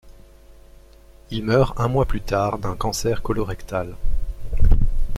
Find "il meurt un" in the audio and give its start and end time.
1.29-1.87